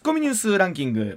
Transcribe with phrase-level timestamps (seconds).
[0.00, 1.16] ッコミニュースランキング。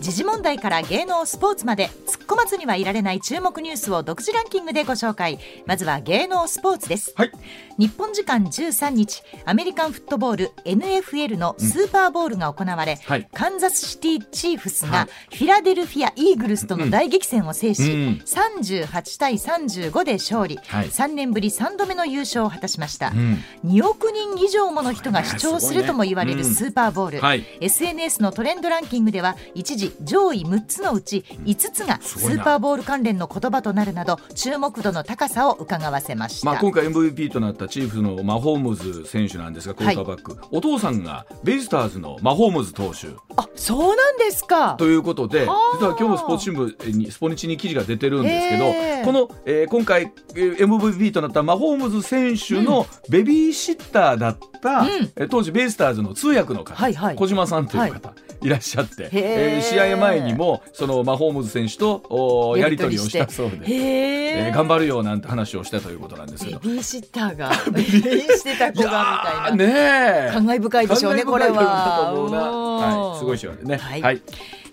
[0.00, 5.38] 時事問題から芸能スポーツまで突っ込まずにはいられない注目ニュースを独自ランキングでご紹介。
[5.66, 7.32] まずは芸能スポーツです、はい。
[7.78, 13.28] 日本時間13日アメリカンフットボール NFL のスーパーボールが行われ、はい。
[13.32, 14.92] カンザスシティチーフスはい。
[14.92, 18.22] がフィラデルフィア・イーグルスとの大激戦を制し、うん。
[18.24, 20.88] 38対35で勝利、はい。
[20.88, 23.38] 3年ぶり3度目の優勝を果たしました、ん。
[23.64, 27.44] 2億人以上もの人が視聴するとも言われるスーパーボール、はい。
[27.60, 43.08] SNS のトレンドランキングでは一時上位6つのうち5つがスーパーボール関連の言葉となるなど注目度の高さを伺わせました、まあ、今回 MVP となったチーフスのマホームズ選手なんですがクォーターバック、お父さんがベイスターズのマホームズ投手。
[43.36, 44.74] あそうなんですか。
[44.74, 48.64] ということで実は今日もスポーツ新聞にスポニチに記事が出てるんですけど、
[49.04, 54.88] この、えー今回えー MVP となったマホームズ選手のベビーシッターだった、うん。
[55.16, 57.16] えー当時ベイスターズの通訳の方、はいはい。
[57.16, 58.12] 小島さんという方、い、
[58.48, 63.66] らっしゃって、えー試合前にもそのマホームズ選手とやり取りをしたそうで。
[63.66, 66.60] へええー頑張るよなんて話をしたということなんですけベど。
[66.60, 69.56] ビーシッターが ベビーしてた子がみたいな。
[69.56, 70.30] ねえ。
[70.32, 73.12] 感慨深いでしょうねこれは。
[73.12, 73.76] はい、すごい試合でね。
[73.76, 74.22] はい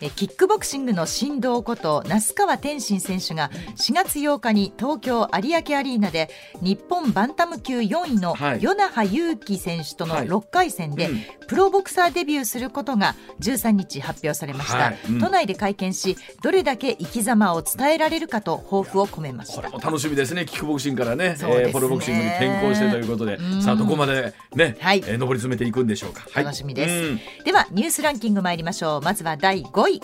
[0.09, 6.29] キックボクシングの神童こと那須川天心選手が4月8日に東京有明アリーナで
[6.61, 8.61] 日本バンタム級4位のはい。
[8.61, 10.27] 与那覇勇気選手とのはい。
[10.27, 11.21] 6回戦でうん。
[11.47, 14.99] プロボクサーデビューすることが13日発表されました、はい。
[15.09, 15.19] うん。
[15.19, 19.55] 都内で会見しどれだけ生き様を伝えられるかと抱負を込めました。
[19.57, 21.35] これも楽しみですね、キックボクシングからね、ね。
[21.41, 23.61] えープロボクシングに転向してということでう、ん。
[23.61, 25.03] さあ、どこまでね、はい。
[25.05, 26.25] えー上り詰めていくんでしょうか。
[26.31, 26.43] はい。
[26.43, 26.93] 楽しみです。
[26.93, 27.19] うん。
[27.43, 29.01] ではニュースランキング参りましょう。
[29.01, 30.01] まずは第5位い。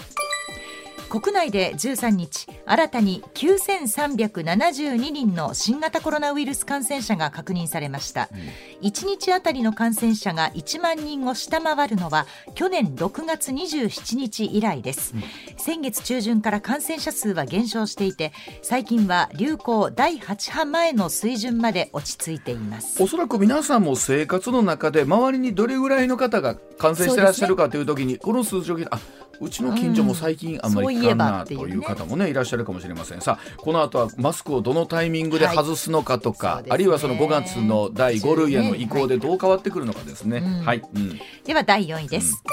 [1.09, 8.29] 国内で13日新たに9372人の新型コロナウイルス感染者が確認されました、
[8.81, 15.13] 1日あたりの感染者が1万人を下回るのは去年6月27日以来です、
[15.57, 23.01] 先月中旬から感染者数は減少していて最近は流行第8波前の水準まで落ち着いています。
[23.01, 28.99] おそらく皆さんも生活の中で周りにどれぐらいの方が感染してらっしゃるかという時に、この数字を聞いてあ
[29.39, 33.21] うちの近所も最近あんまり聞かんなという方もねいらっしゃるかもしれません。
[33.21, 36.69] さあこの後はマスクをどのタイミングで外すのかとか、はいね。
[36.71, 40.37] あるいはその5月の第5類への移行でどう変わってくるのかですね。
[40.37, 40.65] うん。
[40.65, 41.19] はい、うん。
[41.43, 42.43] では第4位です、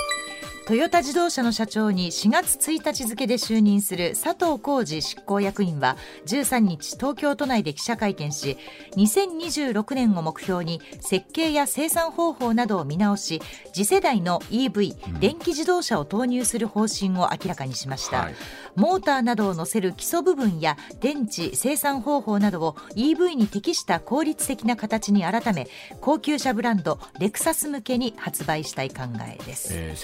[0.67, 8.57] トヨタ自動車の社長に4月1日付で就任する佐藤浩二執行役員は13日東京都内で記者会見し
[8.97, 13.43] 2026年を目標に設計や生産方法などを見直し
[13.75, 18.35] 次世代の EV、電気自動車を投入する方針を明らかにしました、はい。
[18.75, 25.69] モーターなどを載せる基礎部分や電池生産方法などを EV に適した効率的な形に改め
[26.01, 29.75] 高級車ブランドレクサス向けに発売したい考えです。
[29.75, 29.97] えー、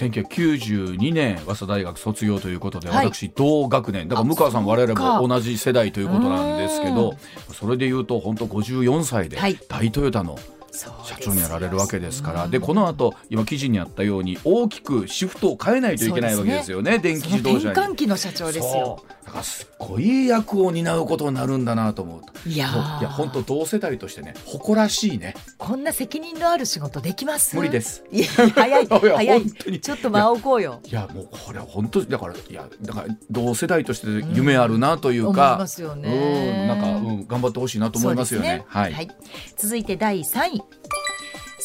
[0.55, 3.05] 1992年早稲田大学卒業ということで、はい。
[3.05, 4.07] 私同学年。
[4.07, 7.15] だから向川さんあ我々も同じ世代ということなんですけうど
[7.53, 9.57] それでいうと本当54歳ではい。
[9.67, 10.37] 大トヨタの
[10.71, 12.45] 社長になられるわけですから。
[12.45, 16.99] うんでこの後今記事にあったように大きくシフトを変えないといけないわけですよね。
[16.99, 17.75] 電気自動車に。
[17.75, 19.03] 換期の社長ですよ。
[19.31, 22.49] だからすっごい役を担うことになるんだなと思うと。
[22.49, 22.67] いや
[22.99, 25.35] いや本当同世代としてね誇らしいね。
[25.57, 27.55] こんな責任のある仕事できます？
[27.55, 28.03] 無理です。
[28.11, 29.79] いや早い 早い。
[29.79, 30.81] ちょっと間を置こうよ。
[30.85, 36.09] いやもうこれは本当だからいやだから同世代として夢あるなという思いか、ますよね。
[36.09, 38.65] うんなんか、うん、頑張ってほしいなと思いますよね。
[38.69, 39.07] そうですはい、
[39.55, 40.61] 続いて第3位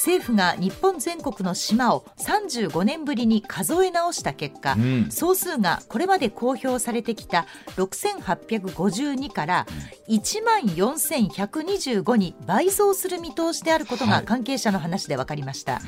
[0.07, 5.11] 政府が日本全国の島を35年ぶりに数え直した結果、うん。
[5.11, 7.47] 総数がこれまで公表されてきた
[7.77, 9.67] 6852から
[10.09, 14.21] 1万4125に倍増する見通しであることはい。
[14.21, 15.81] が関係者の話で分かりました、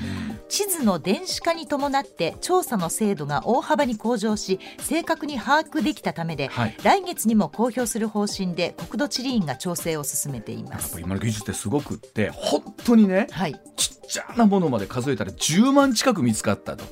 [0.48, 6.76] 地図の電子化に伴って調査の精度が大幅に向上し正確に把握できたためで、はい。
[6.82, 10.82] 来月にも公表する方針で国土地理院が調整を進めています。
[10.82, 13.54] やっぱり今の技術ってすごくって本当にねはい。
[13.76, 16.84] ちっちゃなものまで数えたら10万近く見つかったと。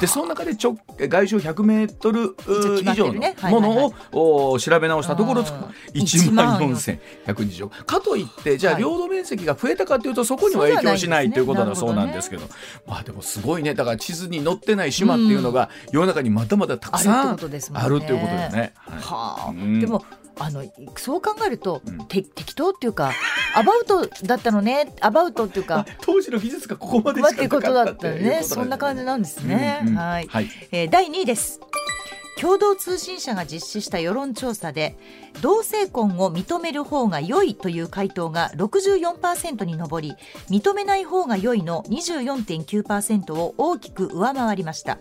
[0.00, 2.34] でその中で直外周100メートル
[2.82, 3.20] 以上の
[3.50, 5.46] ものを、調べ直したところうん
[6.00, 8.82] 1万4120かといってじゃあはい。
[8.82, 12.46] 領土面積が増えたかというとそこには影響しないということだそうなんですけど。
[12.86, 13.74] まあでもすごいね。
[13.74, 17.38] だから地図に載ってない島っていうのが世の中にまだまだたくさん
[17.74, 18.72] あるってこということですね。
[19.80, 20.04] でも
[20.38, 20.64] あの
[20.96, 21.98] そう考えると、うん。
[22.06, 23.12] て適当っていうか
[23.54, 30.48] アバウトだったのねアバウトっていうか当時の技術がここまでまあしかなかってことだったっていうことったよねそんな感じなんですね、うんうんはい、はい。
[30.72, 31.60] えー第2位です。
[32.40, 34.96] 共同通信社が実施した世論調査で
[35.40, 40.14] 同性婚を認める方が良いという回答が64%に上り
[40.50, 44.98] 認めない方が良いの24.9%を大きく上回りました。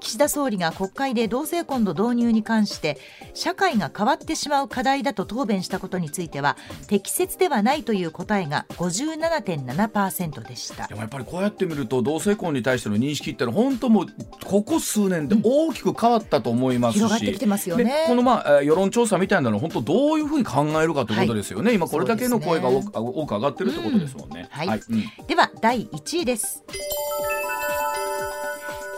[0.00, 2.98] 岸田総理が国会で同性婚の導入に関して
[3.32, 10.88] 社会が変わってしまう課題だと答弁したことについては適切ではないという答えが57.7%でした。
[10.88, 14.06] でもやっぱりこうやって見ると同性婚に対しての認識ってのは本当もう
[14.44, 18.04] ここ数年で大きく変わったと思いますし、広がってきてますよね。
[18.06, 22.82] このまあ世論調査みたいなの本当どういうふうに考えるかということですよね、はい、今これだけの声が多
[23.26, 24.80] く,、上がってるってことですもんね、うん、はい、はい。
[24.90, 26.62] うん、では第1位です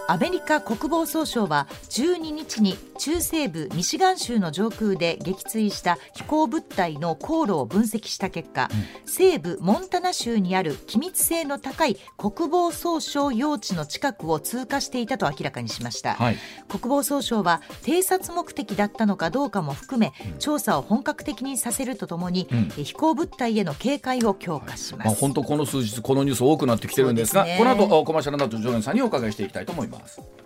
[0.08, 16.36] アメリカ国防総省は12日に中西部ミシガン州の上空で撃墜した飛行物体の航路を分析した結果、うん、西部モンタナ州にある機密性の高い国防総省用地の近くを通過していたと明らかにしました、はい、
[16.68, 30.45] 国防総省は偵察目的だったのかどうかも含め、うん、調査を本格的にさせるとともに、うん、飛行物体への警戒を強化します、まあ、本当この数日このニュース多くなってきてるんですが、ね、この後コマーシャルナット常連さんにお伺いしていきたいと思いますます。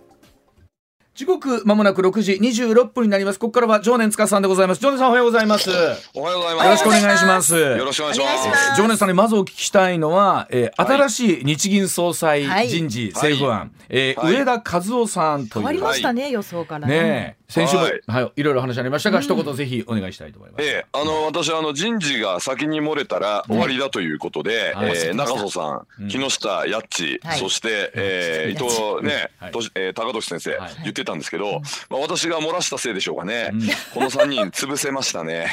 [1.13, 3.39] 時刻まもなく6時26分になります。
[3.39, 4.81] ここからは常年塚さんでございます。
[4.81, 5.69] 常年さんおはようございます。
[6.13, 6.65] おはようございます。
[6.65, 7.55] よろしくお願いします。
[7.55, 8.77] よろしくお願いします。
[8.77, 15.63] 常年さんにまずお聞きしたいのは、えー、新しい日銀総裁人事、はい、政府案、はい、えーはい、上田和夫さんという。
[15.63, 17.35] 変わりましたね、予想からね。
[17.51, 20.63] 先週も、はい、はい、いろいろ話ありましたが、うん、一言ぜひお願いしたいと思います。
[20.63, 33.51] ええあの私はあの人事が先に漏れたら終わりだということで、うん、えー、中曽さん、木下やっち、はい、そして、えー、伊藤ね、はい、えー、高俊先生、言ってたんですけど、まあ私が漏らしたせいでしょうかね。
[33.93, 35.47] この三人潰せましたね。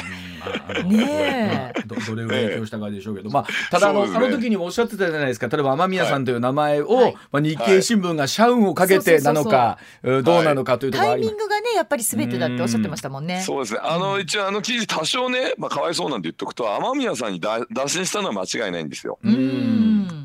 [0.85, 5.47] ねどどれぐらい影響したかでしょうけど、まあただあの、ね、あの時にもおっしゃってたじゃないですか。
[5.47, 13.41] 例えば雨宮さんという名前を、まあ日経新聞が社運をかけてなのか、どうなのかというところタイミングがねやっぱり全てだっておっしゃってましたもんね。
[13.41, 13.79] そうですね。
[13.83, 19.19] あの、一応あの記事多少ね、まあかわいそうなんて言っとくと、雨宮さんに打診したのは間違いないんですよ。
[19.23, 19.78] うん。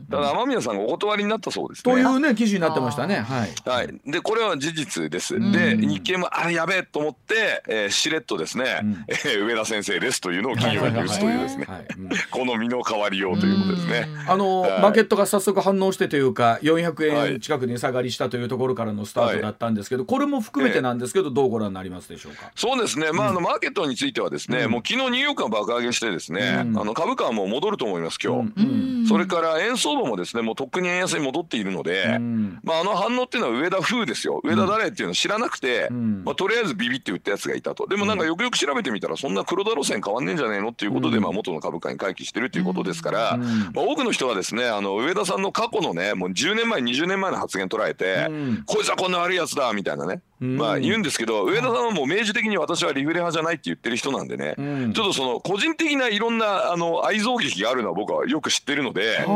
[0.08, 1.92] だから雨宮さんがお断りになったそうですね。
[1.92, 3.16] というね記事になってましたね。
[3.16, 3.52] はい。
[3.68, 4.00] はい。
[4.10, 5.38] でこれは事実です。
[5.52, 11.66] で日経もあやべえと思って、えー、しれっとですね、うん、えー、上田先生ですというのを金曜日に打つというですね、
[12.30, 14.08] この身の代わりようということですね。
[14.28, 22.50] あの、はい、マーケットが早速反応してというか400円近く値下がりしたというところからのスタートだったんですけど、はい、これも含めてなんですけど、どうご覧になりますでしょうか？
[22.54, 23.12] そうですね。
[23.12, 28.93] まああのマーケットについてはですね、もう昨日ニューヨークが爆上げしてですね、あの株価はもう戻ると思います今日。
[29.08, 32.18] それから円相場もですね、もうとっくに円安に戻っているので、
[32.62, 34.40] まああの反応っていうのは上田風ですよ。
[34.44, 37.86] 上田誰っていうのを知らなくて、まあとりあえずビビって売ったやつがいたと。
[37.86, 48.28] でもなんかよくよく調べてみたらそんな黒田路線変わんねえんじゃねえのっていうことで、まあ元の株価に回帰してるっていうことですから、まあ多くの人はですね、あの上田さんの過去のね、もう10年前20年前の発言捉えて、
[48.66, 50.22] こいつはこんな悪いやつだみたいなね。
[50.40, 54.54] まあ言うんですけど、上田さんはもう明示的に私はリフレ派じゃないって言ってる人なんでね、
[54.94, 59.26] ちょっとその個人的ないろんなあの愛憎劇があるのは僕はよく知ってるので、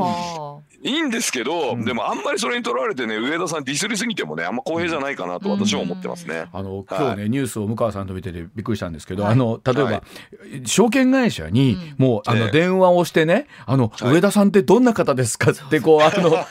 [0.83, 6.47] いいんですけど、でもあんまりそれにとらわれてね上田さんディスりすぎてもねあんま公平じゃないかなと私は思ってますね。
[6.53, 10.03] あの今日ね、ニュースを向川さんと見ててびっくりしたんですけど、あの例えば、
[10.65, 16.47] 証券会社にもうあの電話をしてね、あの上田さんってどんな方ですかってこうあのあ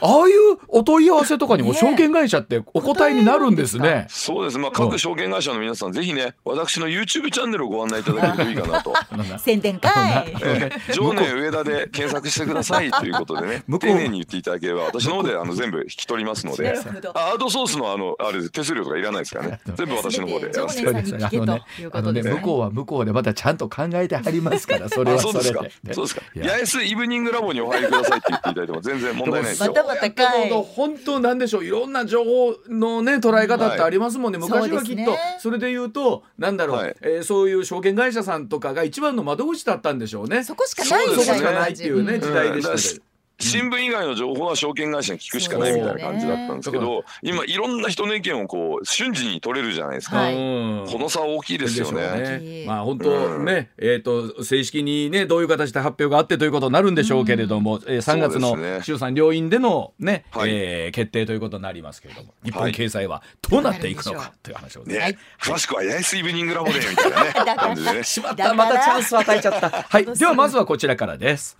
[0.00, 4.06] あいうお問い合わせとかにも証券会社ってお答えになるんですね。
[4.10, 4.58] そうです。
[4.58, 8.92] まあ各証券会社の皆さん、ぜひね、私の YouTube チャンネルをご案内いただけるといいかなと。
[9.38, 9.92] 宣伝会。
[10.42, 16.70] えー、 常年上田で検索してくださいということでね、 丁寧に言っていただければ、私の方であの全部引き取りますので、
[17.14, 19.60] アートソースのあのあれ手数料とかいらないですからね。
[19.74, 21.64] 全部私の方でやらせていただきます。
[21.92, 25.94] あのね、向こうは向こうでまたちゃんと考えてはりますから、それはそれで。
[25.94, 26.22] そうですか。
[26.34, 29.72] 八重洲イブニングラボにお入りくださいって言っていただいても全然問題ないですよ。
[29.72, 30.50] またまたかい。
[30.50, 31.64] 本当なんでしょう。
[31.64, 34.38] いろんな情報のね捉え方ってありますもんね。
[34.38, 40.44] 昔はきっとそれで言うとなんだろう、はい、えー、そういう証券会社さんとかが一番の窓口だったんでしょうね。
[40.44, 43.13] そこしかないそこしかないっていうね、時代でした。
[43.40, 52.38] 新聞以外の情報は証券会社に聞くしかないみたいな感じだったんですけど、今いろんな人の意見をこう瞬時に取れるじゃないですか、はい、この差大きいですよね。
[52.38, 64.94] ねまあ本当ね、うん、えっ、ー、と正式にねどういう形で発表があってということになるんでしょうけれども、うん、えー、3月の衆参両院でのね、はい、えー、決定ということになりますけれども、日本経済はどうなっていくのかという話をね。
[64.94, 68.04] ね詳しくは八重洲イブニングラボでみたいなね感じでね。
[68.04, 69.70] しまったまたチャンスを与えちゃった。
[69.70, 71.58] はい、ではまずはこちらからです。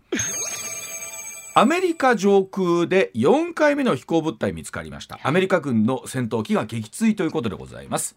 [1.56, 5.20] アメリカ上空で4回目の飛行物体見つかりました。
[5.23, 8.16] アメリカ軍の戦闘機が撃墜ということでございます。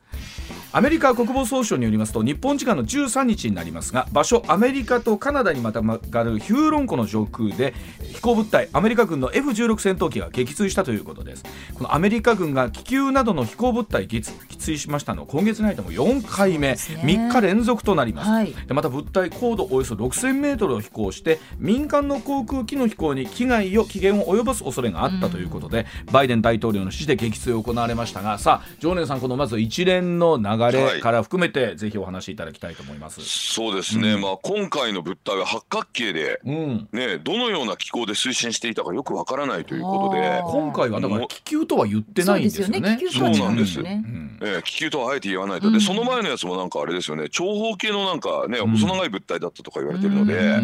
[0.72, 11.44] アメリカ国防総省によりますと日本時間の13日になりますが場所アメリカとカナダにまたがるヒューロン湖の上空で飛行物体アメリカ軍の F16 戦闘機が撃墜したということです。
[11.76, 33.22] このアメリカ軍が気球などの飛行物体撃墜墜しましたの今月に入っても4回目、ね、3日連続となります、はい、でまた物体高度およそ6000メートルを飛行して民間の航空機の飛行に危害を危険を及ぼす恐れがあったということで、うん、バイデン大統領の指示で撃墜を行われましたがさあ常念さんこのまず一連の流れから含めて、はい、ぜひお話しいただきたいと思います。
[33.22, 40.42] そうですね、うん、まあ今回の物体は八角形で、うん、ねどのような機構で推進していたかよくわからないということで。
[40.48, 43.00] 今回はだから気球とは言ってないんですよね。
[43.12, 44.04] そうなんです、ね。
[44.42, 45.72] えー、気球とはあえて言わないと。
[45.72, 47.28] でその前のやつもなんかあれですよね。
[47.30, 50.62] 長方形のなんかね細長い物体だったとか言われてるので、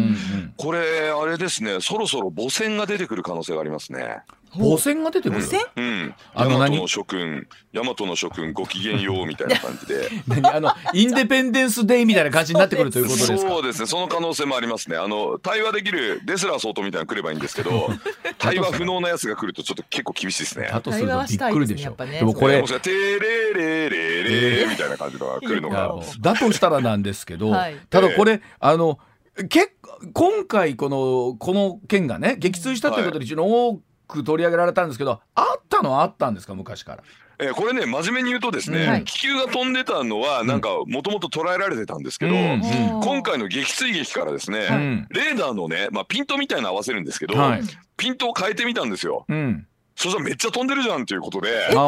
[0.56, 1.80] これあれですね。
[1.80, 4.22] そろそろ母船が出てくる可能性がありますね。
[4.56, 5.42] 母船が出てくる？
[5.76, 6.14] うん。
[6.32, 10.08] あのの諸君、大和の諸君ごきげんようみたいな感じで。
[10.28, 10.46] 何？
[10.54, 13.38] あのインデペンデンスデイみたいな感じになってくるということですか？
[13.38, 13.86] そうですね。
[13.86, 14.96] その可能性もありますね。
[14.96, 17.88] あの対話できるデスラー総統みたいな来ればいいんですけど、
[18.38, 20.68] 対話不能なやつが来るとちょっと結構厳しいですね。
[20.70, 21.96] だとするとびっくりでしょ。
[21.96, 25.96] でもこれテレレレレみたいな感じのが来るのが。
[26.20, 27.52] だとしたらなんですけど、
[27.90, 29.00] ただこれあの
[29.48, 29.72] 結
[30.12, 37.02] 今回このこの件がね撃墜したということで一応多く取り上げられたんですけどあったのはあったんですか昔から？
[37.40, 42.60] えー、これね真面目に言うとですね、はい、気球が飛んでたのはなんかもともと捉えられてたんですけど、うん、
[43.02, 47.62] 今回の撃墜劇からですね、うん、レーダーのね、まあ、ピントみたいな合わせるんですけど、はい、
[47.96, 49.24] ピントを変えてみたんですよ。
[49.28, 49.66] うん。
[49.96, 51.48] そしたらめっちゃ飛んでるじゃんっていうことで。
[51.48, 51.78] え、そ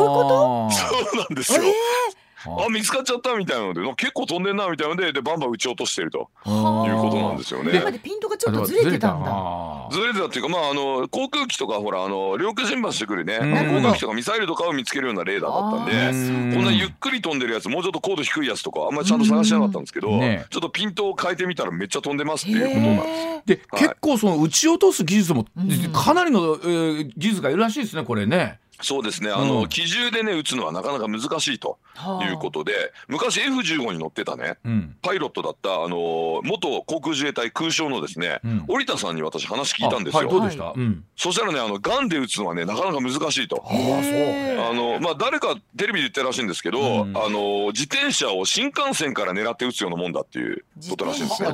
[0.00, 0.70] ういうこと？
[0.70, 1.62] そうなんですよ。
[1.62, 6.30] えーあ見つかっちゃったみたいなので結構飛んでんなみたいなのででバンバン撃ち落としていると。
[6.46, 7.72] いうことなんですよね。
[7.72, 9.88] でピントがちょっとずれてたんだ。
[9.90, 23.46] ずれてたっていうかまああの航空機とかほらあの領空侵犯してくるね航空機とかミサイルとかを見つけるようなレーダーだったんでこんなゆっくり飛んでるやつもうちょっと高度低いやつとかあんまりちゃんと探してなかったんですけど、ね、ちょっとピントを変えてみたらめっちゃ飛んでますっていうことなんです。
[23.46, 25.46] で、はい、結構その撃ち落とす技術も
[25.92, 28.58] かなりの、えー、技術がいるらしいですねこれね。
[28.80, 29.30] そうですね。
[29.30, 31.78] あの、うん、機銃でね撃つのはなかなか難しいと
[32.22, 40.20] いうことで、はあ、昔 F15 に乗ってたね、うん、パイロットだったあの元航空自衛隊空将のですね、うん、織田さんに私話聞いたんですよ。
[40.20, 40.74] はい、どうでした、
[41.16, 43.64] そしたらねあのガンで撃つのはねなかなか難しいと。
[43.66, 51.48] あのまあ誰かテレビで言ってるらしいんですけど、あの自転車を新幹線から狙って撃つようなもんだっていうことらしいんですね。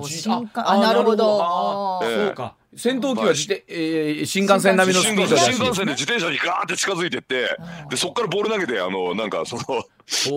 [0.55, 2.01] あなるほど。
[2.05, 2.55] えー、そうか。
[2.77, 7.49] 戦闘機は自転、えー、新幹線並みのスピードで新幹線で自転車にガーって近づいてって
[7.91, 9.63] でそこからボール投げてあのなんかその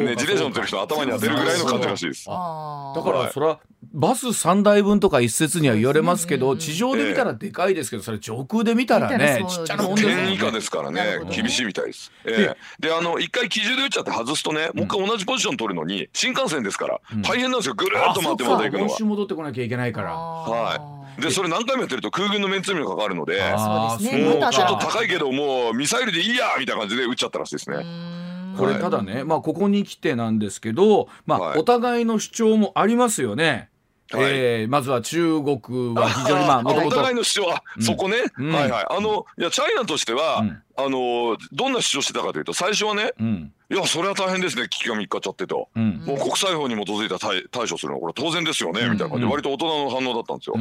[0.03, 2.25] ね自転車乗ってる人の頭に当てるぐらいの感じらしいです。
[2.25, 3.59] だからそれは
[3.93, 10.15] バス3台分とか一説には言われますけど地上で見たらでかいですけどそれ上空で見たらねちっちゃなもんですね。
[10.15, 12.11] 点以下ですからね厳しいみたいです。
[12.25, 17.75] えー、であの一回機銃で撃っちゃって外すとねもう一回同じポジション取るのに新幹線ですから大変なんですよ。
[17.75, 18.99] ぐるっと回ってまた行くのは。
[18.99, 20.13] 戻ってこなきゃいけないから。
[20.13, 20.98] はい。
[21.19, 27.85] でそれ何回もやってると空軍のメンツにも関わるのでもうちょっと高いけどもうミサイルでいいやみたいな感じで撃っちゃったらしいですね。
[28.57, 33.69] これただね、まあここに来てなんですけど、まあお互いの主張もありますよね。
[34.11, 38.85] はい、えー、まずは中国は 非常にまあお互いの主張は、そこね、うん、はいはい。
[38.89, 44.67] あのいやチャイナとしては、うん、あのどんな主張してたかというと最初はね、うん、いやそれは大変ですね。
[44.67, 47.95] 危機が3日っちゃってと、もう国際法に基づいた対対処するの。
[47.95, 49.31] はこれ当然ですよね、みたいな感じで。
[49.31, 50.55] 割と大人の反応だったんですよ。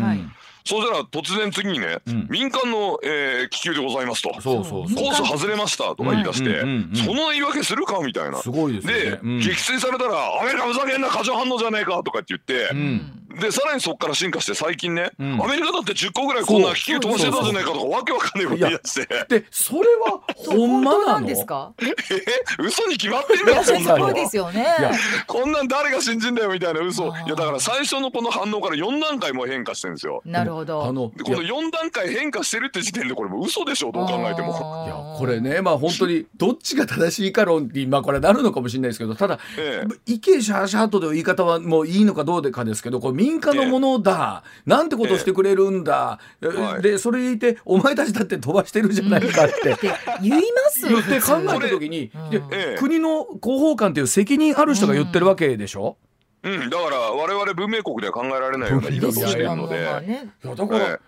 [0.68, 4.38] そうしたら突然次にね、民間の、えー、気球でございますと。
[4.42, 6.60] そうそうコース外れましたとか言い出して、
[7.04, 8.42] その言い訳するかみたいな。
[8.42, 12.68] すごいです、ね、で、撃墜されたらアメリカふざけんな過剰反応じゃねえかとかって言って、
[13.40, 19.40] でさらにそこから進化して最近ね、アメリカだって10個ぐらいこんな気球飛ばしてたじゃねえかとかわけわかんないこと言い出して。
[19.40, 21.72] でそれはほんまなんですか？
[21.80, 21.94] え
[22.58, 24.12] 嘘に決まってるよそんなの。
[24.12, 24.66] ですよね。
[25.26, 27.06] こんなん誰が信じんだよみたいな嘘。
[27.06, 30.22] いやだから最初のこの反応から4段階も変化してるんですよ。
[30.24, 34.48] なるほどあのこの4段階変化してるって時点でこれも嘘でしょどう考えても。
[34.86, 46.48] いやこれねまあ本当にどっちが正しいか論って今これなるのかもしれないですけどただ、ええ、イケシャーシャーとで言い方はもういいのかどうかですけどこれ民間のものだ、ええ、なんてことしてくれるんだ、え
[46.78, 49.76] え、でそれ言ってお前たちだって飛ばしてるじゃないかって、
[50.22, 52.10] 言います言って考えた時に、
[52.78, 56.07] 国の広報官っていう責任ある人が言ってるわけでしょ、うん、
[56.42, 59.76] だから我々文明国では考えられないような言い方をしてるので。
[60.44, 61.00] いやだから、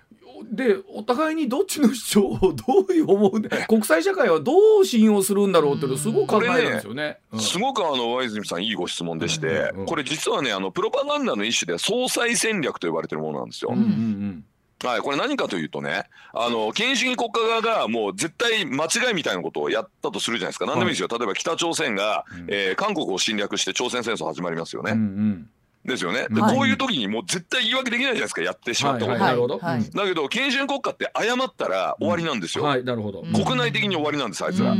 [0.51, 7.03] でお互いにどっちの主張をどういう思う国際社会はどう信用するんだろうっていうのすごく考えるんですよね。
[7.03, 13.73] ねうん、すごくあの大泉さんいいご質問でして、うんうん、これ実はねあのプロパガンダの一種で総裁戦略と呼ばれてるものなんですよ。
[13.73, 14.45] うんうんうん
[14.83, 20.67] はい、これ何かというとね、あの、権威主義国家側がもう絶対間違いみたいなことをやったとするじゃないですか。
[20.67, 21.09] 何でもいいですよ。
[21.09, 24.93] 例えば北朝鮮が、うん、えー、韓国を侵略して朝鮮戦争始まりますよね。
[24.93, 25.51] うんうん。
[25.85, 33.23] ですよね、で、はい、こういう時にもう絶対言い訳できないじゃないですかやってしまったこと、はいはい、だけど権威主義国家って謝ったら終わりなんですよ、はいなるほど。
[33.23, 34.75] 国内的に終わりなんですあいつら。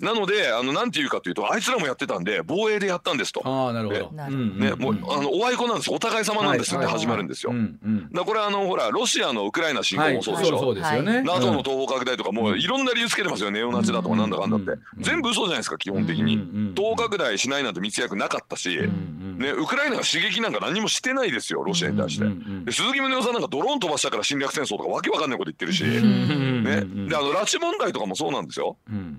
[0.00, 3.42] なのであのなんていうかというとあいつらもやってたんで防衛でやったんですと。
[3.44, 4.10] あなるほど。
[4.12, 7.52] ね、もうあのおあいこなんですお互い様なんですって始まるんですよ。
[8.12, 10.58] だこれあのほらロシアのウクライナ侵攻もそうでしょ。
[10.58, 11.22] そうですよね。
[11.22, 13.50] NATO の東方拡大とかもういろんな理由つけてますよ。
[13.50, 14.80] ネオナチだとかなんだかんだって。
[14.98, 16.72] 全部嘘じゃないですか基本的に。
[16.76, 18.78] 東方拡大しないなんて密約なかったし、
[19.38, 22.26] ねウクライナが刺激なんか何もしてないですよロシアに対して。
[22.64, 25.90] で鈴木宗男さんなんかドローン飛ばしたから侵略戦争とかわけわかんないこと言ってるし、ね。
[27.08, 28.76] であの拉致問題とかもそうなんですよ。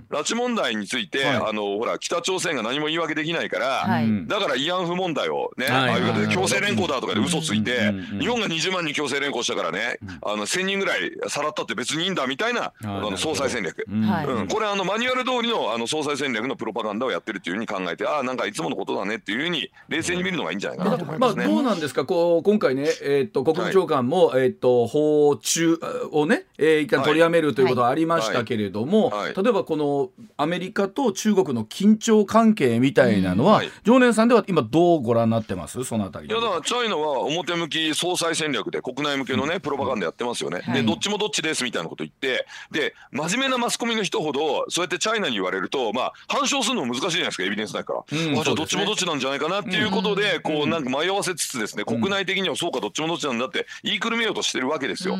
[0.09, 3.87] 拉致問題についてあのほら北朝鮮が何も言い訳できないから、
[4.27, 14.47] だから慰安婦問題をね、ああいう形で強制連行だとかで嘘ついて、日本が20万人強制連行したからね、あの1000人ぐらいさらったって別にいいんだみたいなあの総裁戦略、うん。
[14.47, 21.45] これあのマニュアル通りのあの総裁戦略のプロパガンダをやってるっていうふうに考えてああなんかいつものことだねっていうふうに冷静に見るのがいいんじゃないかなと思いますね。
[21.45, 22.05] まあ、どうなんですか？
[22.05, 25.79] こう今回ね、えー、っと国務長官も、えー、っと訪中
[26.11, 35.83] をね、えー、一旦取りやめるということはありましたけれども、例えばこのアメリカと中国の緊張関係みたいなのは、常連さんでは今どうご覧になってます？
[35.83, 55.17] そのあたりいやだからチャイナは表向き総裁戦略で国内向けのねプロパガンダやってますよね、でどっちもどっちですみたいなこと言ってで真面目なマスコミの人ほどそうやってチャイナに言われるとまあ反証するのも難しいじゃないですかエビデンスないから、うん、あじゃあどっちもどっちなんじゃないかなっていうことで、こうなんか迷わせつつですね、国内的にはそうかどっちもどっちなんだって言いくるめようとしてるわけですよ、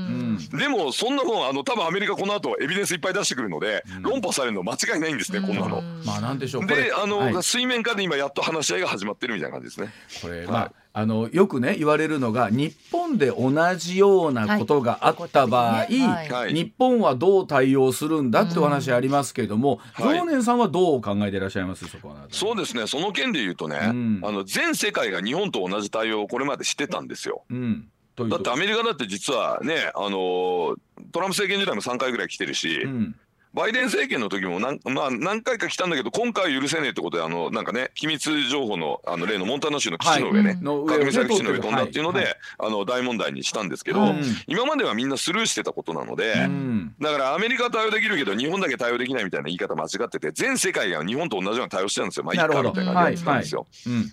[0.58, 5.82] でもそんなもんあの多分アメリカこの後エビデンスいっぱい出してくるので、論破されるの間違いないんですね、こんなの。
[6.06, 9.94] まあなんでしょうであの、はい、水面下で今やっと話し合いが始まってるみたいな感じですね。
[10.22, 16.00] これ、まああのよくね言われるのが日本で同じようなことがあった場合、はい。
[16.00, 21.88] はい、日本はどう対応するんだってお話ありますけれども、うん、常念さんはどう考えていらっしゃいます？
[21.88, 27.44] そこはそうですねその件で言うとね、うん、あの全世界が日本と同じ対応をこれまでしてたんですよ。
[27.50, 27.90] うん。
[28.18, 30.76] だってアメリカだって実はねあの
[31.14, 33.16] トランプ政権時代も3回ぐらい来てるし、うん、
[33.54, 42.28] バイデン政権の時も何,、まあ、何回か来たんだけど今回は許せねえってことであのなんかね機密情報のあの例のモンタナ州の基地の上ね、はい、核ミサイル基地の上飛んだっていうので、はい。
[42.28, 52.24] はい、あの大問題にしたんですけど、うん、今まではみんなスルーしてたことなので、うん、だからアメリカ対応できるけど日本だけ対応できないみたいな言い方間違ってて全世界が日本と同じような対応してたんですよ。
[52.26, 53.66] まあいいかみたいな感じなんですよ。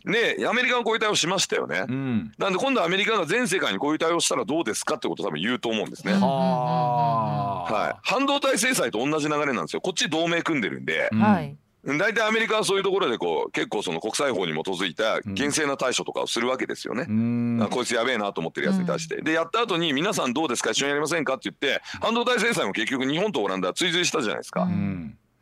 [0.05, 1.84] でアメリカはこういう対応しましたよね。
[1.89, 6.15] うん、なんで今度アメリカが全世界にこういう対応したらどうですかってことを多分言うと思うんですね。
[6.15, 9.80] はい、半導体制裁と同じ流れなんですよ。
[9.80, 11.56] こっち同盟組んでるんで、はい。
[11.84, 17.06] 大体アメリカはそういうところでこう結構その国際法に基づいた厳正な対処とかをするわけですよね。
[17.08, 19.23] うん、こいつやべえなと思ってるやつに対して。
[19.23, 20.73] でやった後に皆さんどうですか？
[20.73, 21.34] 一緒にやりませんか？
[21.34, 24.69] って言って半導体制裁も結局日本とオランダは追随したじゃないですか。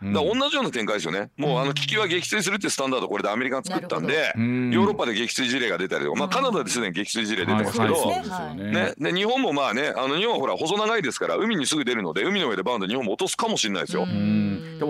[0.05, 0.13] うん。
[0.13, 1.31] だ同じような展開ですよね。
[1.37, 14.07] もうあの危機は撃墜するってスタンダードこれでアメリカが作ったんで、ヨーロッパで撃墜事例が出たりとか、まあカナダですでに撃墜事例出てますけど、ね、で日本もまあね、あの日本はほら細長いですから海にすぐ出るので海の上でバウンド日本も落とすかもしれないですよ。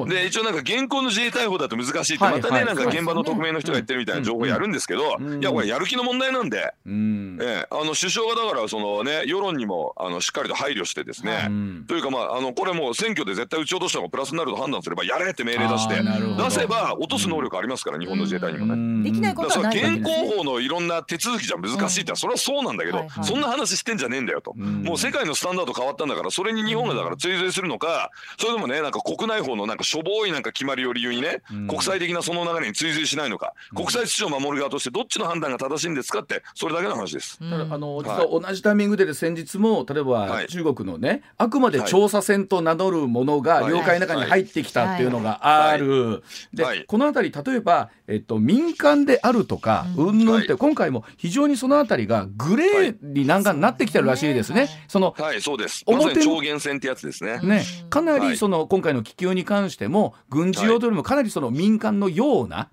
[0.06, 11.50] で一応なんか現行の自衛隊法だと難しいってまたねなんか現場の匿名の人が言ってるみたいな情報やるんですけど、いやこれやる気の問題なんで、えあの首相がだからそのね世論にもあのしっかりと配慮してですね、
[11.86, 19.04] というかまああのこれもう選挙で絶対撃ち落とした方がプラスになると判断すればやれって命令出して出せば落とす能力ありますから日本の自衛隊にもね。
[19.04, 37.38] できないことはない現行法のいろんな手続きじゃ難しいってそれはそうなんだけど、そんな話してんじゃねえんだよと、もう世界のスタンダード変わったんだからそれに日本がだから追随するのかそれでもねなんか国内法のなんかしょぼいなんか決まりを理由にね、国際的なその流れに追随しないのか、国際秩序を守る側としてどっちの判断が正しいんですかってそれだけの話です。
[37.40, 46.22] あの実は同じタイミングで先日も例えば中国のね、あくまで調査船と名乗るものが領海の中に入ってきたっていうのがある。
[46.52, 50.24] で、はい、この辺り例えば、えっと、民間であるとかうん。
[50.24, 54.68] ぬんって、今回も非常にその辺りがグレーになんかなってきてるらしいですね。
[54.88, 55.40] そのはい。
[55.40, 55.82] そうです。
[55.86, 57.40] 表超限戦ってやつですね。
[57.40, 62.70] ねかなりその、今回の気球に関しても軍事用というよりもかなりその民間のような、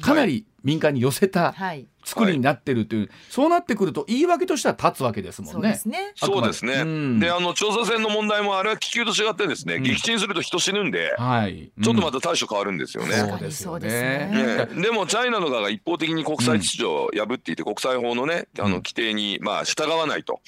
[0.00, 5.78] かなり民間に寄せた、はい作りになってるという、はい、そうなってくると言い訳としては立つわけですもんね。
[6.16, 6.72] そうですね。
[6.78, 6.90] で、ね。
[6.90, 13.14] うん、あの調査船の問題もあれは気球と違ってですね、うん、撃沈すると人死ぬんで、はい、ちょっとまた対処変わるんですよね。
[13.14, 13.88] そうですよね。
[14.74, 14.82] ね。
[14.82, 20.40] でもチャイナの側が一方的に国際秩序を破っていて、国際法のねあの規定にまあ従わないと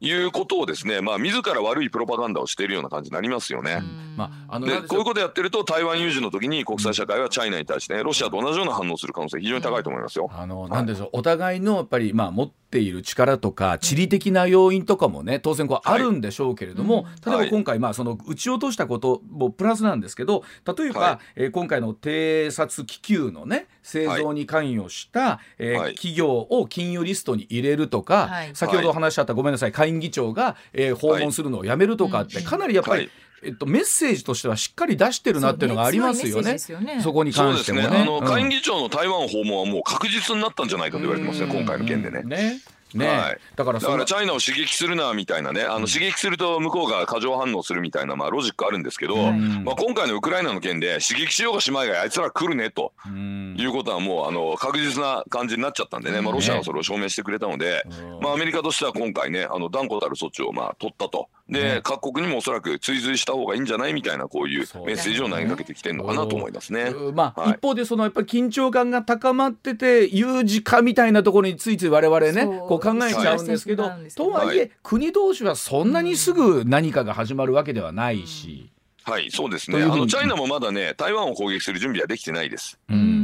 [0.00, 0.18] い。
[0.24, 3.82] うことをですね、まあ自ら悪いプロパガンダをしているような感じになりますよね。
[4.16, 10.30] まああのでこういうことやってると台湾有事の時に国際社会はチャイナに対してねロシアと同じような反応する可能性非常に高いと思いますよ。
[10.32, 20.44] あのなんでしょうお互いのやっぱりまあ持っている力とか地理的な要因とかもね当然こうあるんでしょうけれども、例えば今回まあその撃ち落としたこともプラスなんですけど
[20.76, 33.10] 例えば、はえ今回の偵察気球のね製造に関与した、え企業を金融リストに入れるとか、先ほど話し合ったごめんなさい下院議長が、え訪問するのをやめるとかってかなりやっぱり、
[33.42, 36.52] えっと、メッセージとしてはしっかり出してるなっていうのがありますよね。
[36.52, 36.58] ね。
[37.02, 37.88] そこに関してもね。
[37.88, 37.96] ね。
[38.02, 42.22] あの、下院議長の台湾訪問はもう確実になったんじゃないかと言われてますね、今回の件でね。
[42.22, 42.60] ね。
[42.94, 57.84] ね、はい、だからだからチャイナを刺激するなみたいなねあの刺激すると向こうが過剰反応するみたいな、まあ、ロジックあるんですけど、うん、まあ、今回のウクライナの件で刺激しようがしまいがあいつら来るねと、うん、いうことはもうあの確実な感じになっちゃったんでね、まあ、ロシアはそれを証明してくれたので、
[58.22, 61.28] まあ、アメリカとしては今回ねあの断固たる措置をまあ取ったと。
[61.48, 66.92] で、ね、各国にもおそらく追随した方がいいんじゃないみたいなこういうメッセージを投げかけてきてるのかなと思いますね。
[67.14, 78.70] まあ、はい、一方でそのやっぱり緊張感が高まってて有事かみたいなところについつい我々ねこう考えちゃうんですけど、とはいえ、はい、国同士はそんなにすぐ何かが始まるわけではないし。
[79.08, 79.82] はい、そうですね。
[79.82, 82.78] あのチャイナもまだね、台湾を攻撃する準備はできてないです。
[82.90, 83.18] うん。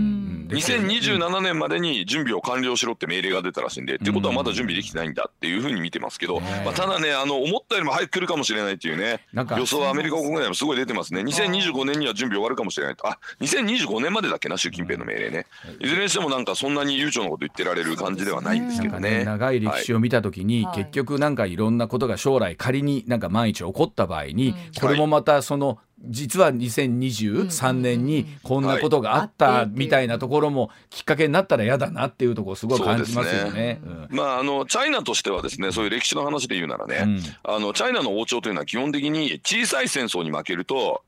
[0.49, 15.47] 2027年までに準備を完了しろって命令が出たらしいんで、っていうことはまだ準備できてないんだっていうふうに見てますけど、まあ、ただね、あの思ったよりも早く来るかもしれないっていうね、予想はアメリカ国内でもすごい出てますね、2025年には準備終わるかもしれないと、あ2025年までだっけな、習近平の命令ね、
[15.81, 15.87] い。
[15.87, 19.25] ずれにしてもなんかそんなに悠長なこと言ってられる感じではないんですけどね。
[19.25, 25.74] 長い歴史を見たときに、結局なんかいろんなことが将来仮になんか万一起こった場合に、これもまたその
[26.07, 33.53] 実は2023年にこんなことがあったみたいなところもきっかけになったら嫌だなっていうところすごい感じますよね。
[33.53, 41.03] ねうん、まああのチャイナとしてはですねそういう歴史の話で言うならね、うん、あのチャイナの王朝というのは基本的に小さい戦争に負けると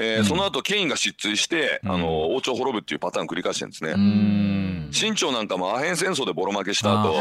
[0.00, 3.94] えー、うん、その後権威が失墜して、あの王朝滅ぶっていうパターン繰り返してるんですね。
[4.92, 7.14] 清朝なんかもアヘン戦争でボロ負けした後、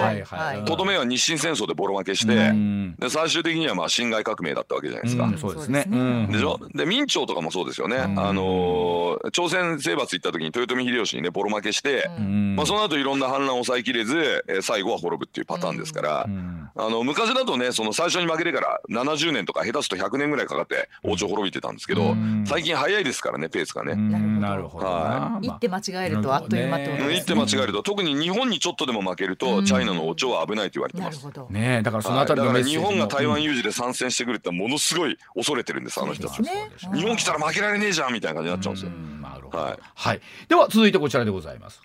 [0.65, 2.51] とどめは日清戦争でボロ負けして、
[2.97, 5.31] で最終的にはまあ辛亥革命だったわけじゃないですか。
[5.37, 5.85] そうですね。
[6.31, 6.59] でしょ？
[6.73, 7.97] で明朝とかもそうですよね。
[7.97, 12.09] あの朝鮮征伐行った時に豊臣秀吉にねボロ負けして、
[12.55, 16.27] まあその後いろんな反乱を抑えきれず、え最後は滅ぶっていうパターンですから、
[16.75, 22.15] あの昔だとねその最初に負けてから70年とか下手すと100年ぐらいかかって王朝滅びてたんですけど、
[22.45, 23.95] 最近早いですからねペースがね。
[23.95, 24.86] なるほど。
[24.86, 25.47] はい。
[25.47, 31.27] 一手間違えるとあっという間ってこと一手間違えると特に日本にちょっとでも負けると、チャイナの王朝は危ないと言われてます。
[31.49, 38.91] ねだからそのあたりの、はい、日本が台湾有事で参戦してくるってものすごい恐れてるんですあの人たち、ね、日本来たら負けられねえじゃんみたいな感じになっちゃうんですよ。
[39.51, 41.82] はい、はい、では続いてこちらでございます。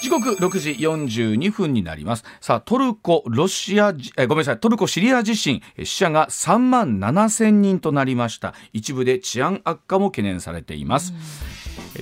[0.00, 2.24] 時刻6時42分になります。
[2.40, 4.60] さあトルコロシアえごめんなさい。
[4.60, 5.62] トルコシリア地震。
[5.82, 8.54] 死者が3万7千人となりました。
[8.72, 11.12] 一部で治安悪化も懸念されています、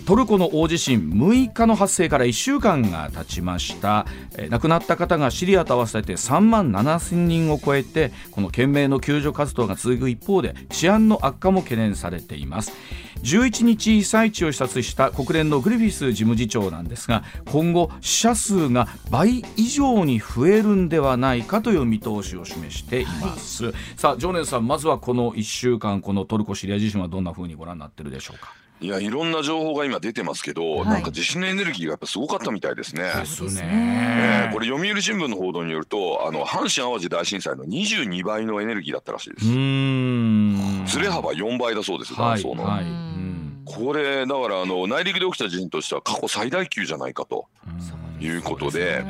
[0.03, 4.07] トルコの大地震6日の発生から1週間が経ちました。
[4.51, 12.73] 亡くなった方がシリアと合わせて3万7000人を超えてこの懸命の救助活動が続く一方で治安の悪化も懸念されています。
[13.23, 28.64] 11日被災地を視察した国連のグリフィス事務次長なんですが今後死者数が倍以上に増えるんではないかという見通しを示しています、はい、さあ常念さんまずはこの1週間このトルコシリア地震はどんなふうにご覧になってるでしょうか？
[28.81, 33.13] いやいろんな情報が今出てますけど、はい、なんか地震のエネルギーがやっぱすごかったみたいですね。
[33.17, 39.47] ですね、えー、これ読売新聞の報道によるとあの阪神・淡路大震災の22倍のエネルギーだったらしいです。
[39.47, 42.65] ずれ幅4倍だそうです断層の。
[42.65, 42.85] はい、
[43.65, 47.47] これだからあの内陸で起きた地震としては過去最大級じゃないかと
[48.21, 49.05] いうことで。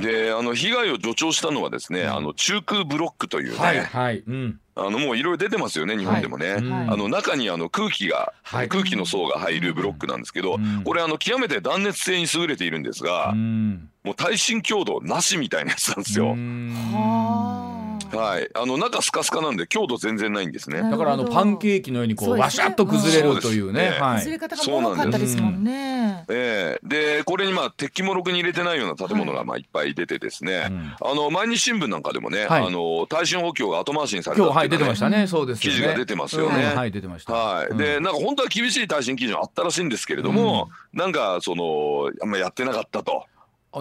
[0.00, 16.34] であの被害を助長したのはですね、あの中空ブロックというね、はいはいうん、あのもういろいろ出てますよね日本でもね、はい、あの中にあの空気が、はい、空気の層が入るブロックなんですけど、うん、これあの極めて断熱性に優れているんですが、うん、もう耐震強度なしみたいなやつなんですよ。
[18.12, 20.82] はい、あの中スカスカなんで強度全然ないんですね。
[20.82, 23.96] だからあのパンケーキのようにこうわしゃっと崩れるというね。
[24.16, 26.24] 崩れ方が多かったですもんね。
[26.28, 26.88] ええ。
[26.88, 35.26] でこれにまあ鉄器もろくに入れてないような建物がまあいっぱい出てですね、あの毎日新聞なんかでもね、あの耐震補強が後回しにされたはい出てましたね。
[35.26, 36.66] そうです記事が出てますよね。
[36.74, 37.32] はい出てました。
[37.32, 37.76] はい。
[37.76, 43.26] でなんか本当は厳しい耐震基準あったらしいんですけれども、なんかそのあんまやってなかったと。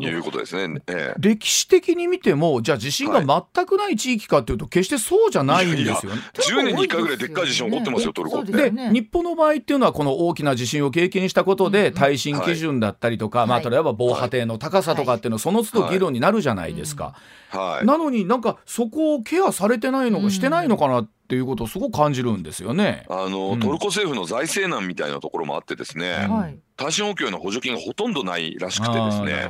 [0.01, 6.21] いうことですね、ええ、歴史的に見てもじゃあ地震が全くない地域かというと決してそうじゃないんですよね。
[6.21, 8.51] いや10年に1回ぐらいでっかい地震起こってますよ、トルコって。
[8.51, 17.15] で、日本の場合っていうのはこの大きな地震を経験したことで耐震基準だったりとか、はい、まあ例えば防波堤の高さとかっていうのその都度議論になるじゃないですか。
[17.49, 23.05] はい、なのになんかそこをケアされてないのかしてないのかなっていうことをすごく感じるんですよね。
[23.09, 29.49] あの、うん、トルコ政府の財政難みたいなところもあってですね、はい、耐震補強の補助金がほとんどないらしくてですね。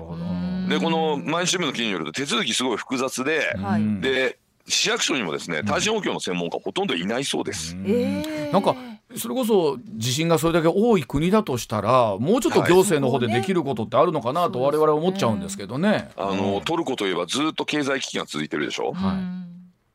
[0.69, 7.75] でこの毎日新聞の記事によると手続きすごい複雑で、はい、で市役所にもですね耐震補強の専門家ほとんどいないそうです。
[7.75, 8.75] なんか
[9.15, 16.09] それこそ地震がそれだけ多い国だとしたらもうちょっと行政の方でできることってあるのかなと我々は思っちゃうんですけどね。
[16.15, 18.93] あのトルコといえばずっと経済危機が続いてるでしょ？
[18.93, 19.43] はい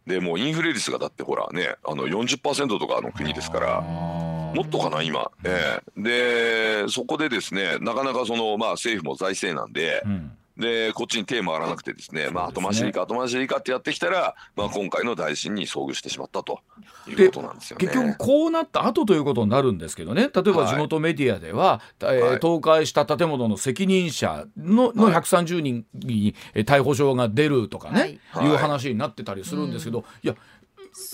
[0.08, 4.18] でもうインフレ率がだってほらねあの40%とかの国ですから。
[4.54, 16.60] もっとかな今、ええ、でそこでですねなかなかその、まあ、政府も財政なんで、うん、でこっちに手回らなくてですね、まあ、後回しにか後回しにかってやってきたら、まあ、今回の大震に遭遇してしまったと
[17.06, 17.86] いうことなんですよね。
[17.86, 20.22] 結局こうなった後ということになるんですけどね。
[20.34, 28.54] 例えば地元メディアでは、はい、えー、倒壊した建物の責任者のの130人に逮捕状が出るとかね、はい、い。
[28.54, 30.34] う話になってたりするんですけど、いや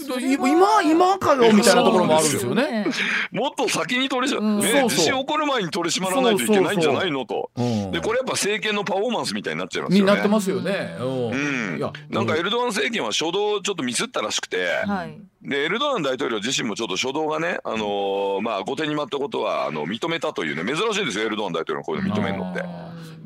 [0.06, 2.86] 今今かよみたいなところもあるんですよね。
[3.30, 7.50] もっと先に取り締ま、ね、地震起こる前に取り締まらないといけないんじゃないのと。
[7.56, 10.12] でこれやっぱ政権のパフォーマンスみたいになっちゃいますよね。
[10.12, 10.96] なってますよね。
[11.00, 11.80] うん。
[12.10, 14.66] なんかエルドアン政権は初動ちょっとミスったらしくて。
[14.86, 15.18] はい。
[15.42, 22.64] でエルドアン大統領自身もちょっと初動がね、あのー、まあ、後手に回ったことはあの認めたというね珍しいですよエルドアン大統領こういうの認めるのって。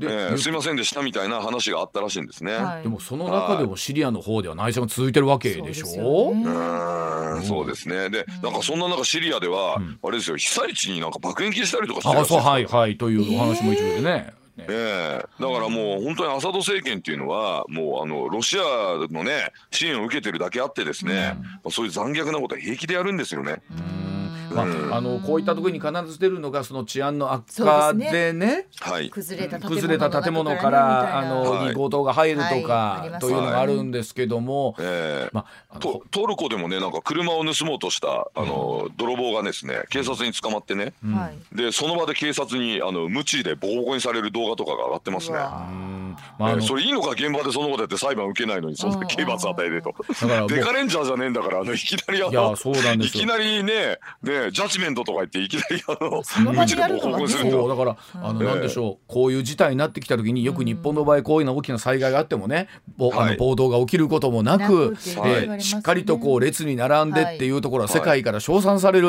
[0.01, 6.33] えー、すいませんでしたみたいな話があったらしいんですね、はい、でもその中でもシリアの方では内戦が続いてるわけでしょ？
[6.51, 8.11] うそうですね。
[8.11, 15.43] でなんかそんな中シリアでは、うん、あれですよ被災地になんか爆撃したりとかしてるあそうはいはいというお話も一部でね、ええ。
[15.43, 23.63] だからもう本当にアサド政権っていうのはもうあのロシアのね支援を受けてるだけあってですね、うん、そういう残虐なことは平気でやるんですよね。
[24.51, 29.49] まあ、あのこういった時に必ず出るのがその治安の悪化でね、はい、崩れ
[29.99, 40.95] た建物からあの、に強盗が入るとか、というのがあるんですけども、えまあ、トトルコでもねなんか車を盗もうとしたあの、泥棒がですね警察に捕まってね、
[41.53, 45.39] でその場で警察にあの無知でボコボコにされる動画とかが上がってますね。
[46.39, 49.95] まあ、それいいのか現場でそのことやって裁判受けないのにそんな刑罰与えると。
[50.09, 56.23] だからデカレンジャーじゃねえんだからあのいきなりあのいきなりねねジャッジメントとか言っていきなりあの
[56.53, 59.05] 無知でボコボコにするだからあのなんでしょう。
[59.07, 69.09] こういう事態になってきた時によく日本の場合こういうの大きな災害があってもね、ぼあの暴動が起きることもなく、はしっかりとこう列に並んでっていうところは世界から称賛される、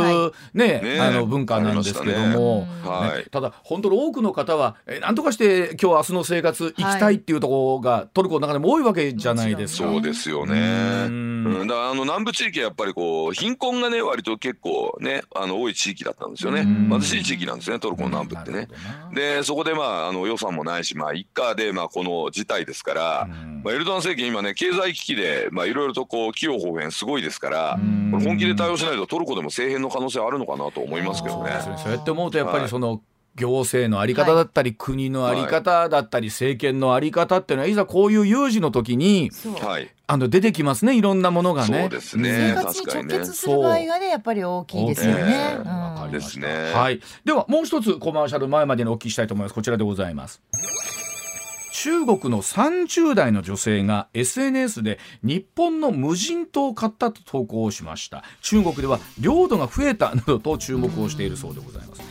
[0.53, 2.67] ねあの文化なんですけども、
[3.15, 9.89] ねただ本当に多くの方はえなんとかして今日明日の生活生きたいっていうところがトルコの中でも多いわけじゃないですか。
[9.89, 11.07] そうですよね。
[11.45, 16.63] うん、だからあの南部地域はやっぱりこう貧困がね割と結構ねあの多い地域だったんですよね。
[16.63, 18.67] 貧しい地域なんですねトルコの南部ってね。
[19.13, 23.29] でそこでまああの予算もないしまあ一家でまあこの事態ですから、
[23.63, 27.79] まあ、エルドアン政権今ね経済危機でまあいろいろとこう器用方変すごいですから、
[28.11, 31.51] これ本気で対応しないとトルコでも政変の可能性あるのかなと思いますけどね。
[31.77, 32.99] そうやって思うとやっぱりその、はい
[33.35, 41.81] 行政の在り方だったり、はい、国の在り方だったり、政権の在り方っていうのはいざこういう有事の時に、はい、あの出てきますねいろんなものがね。
[41.81, 42.55] そうですね。
[42.57, 45.57] 生活に直結する場合がねやっぱり大きいですよね。
[46.05, 46.71] うん、ですね。
[46.73, 46.99] はい。
[47.25, 49.53] ではもう一つコマーシャル前までにお聞きしたいと思います。
[49.53, 50.41] こちらでございます。
[51.81, 58.23] 中国の30代の女性が SNS で日本の無人島を買ったと投稿をしました。
[58.41, 62.01] 中国では領土が増えたなどと注目をしているそうでございます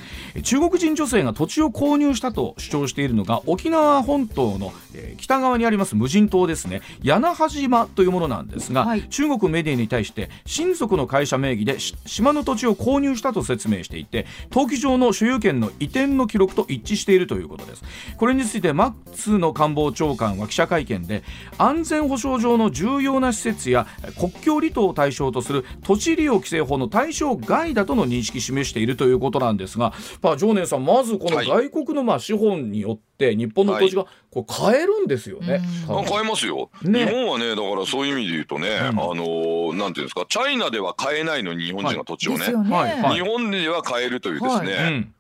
[0.42, 6.83] 中国人女性が土地を購入したと主張しているのが沖縄本島の、え北側にあります無人島ですね。
[7.03, 17.85] 屋那覇島というものなんですが、はい、中国メディアに対して親族の会社名義で島の土地を購入したと説明していて登記上の所有権の移転の記録と一致しているということです。
[18.16, 21.22] これについて松野官房長官は記者会見で
[21.59, 23.87] 安全保障上の重要な施設や
[24.18, 29.92] 国境離島を対象とする土地利用規制法の対象外だとの認識を示しているということなんですが、
[30.29, 35.61] まあ、常念さんまずこの外国のまあ資本によって日本の土地がこれ買えるんですよね。
[35.88, 42.47] はい、買えますよ、ね、日本はねだからそういう意味で言うとね、うん、あのなんていうんですかチャイナでは買えないのに日本人が土地をね。
[42.55, 44.75] はい、日本では買えるというですね、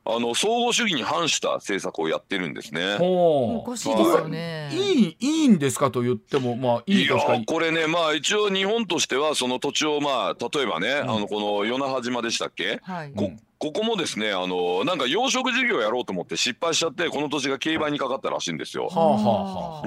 [0.04, 2.98] はい、あの総合主義に反した政策をやってるんですね。
[3.00, 4.68] おかしいですよね。
[4.72, 18.88] いいいいんですかと言ってもまあいいとしかこれねまあ一応日本としてはその土地をまあ例えばね、うん、あのこの与那覇島でしたっけ、はい、こここもですねあのなんか養殖事業やろうと思って失敗しちゃってこの土地が競売にかかったらしいんですよ。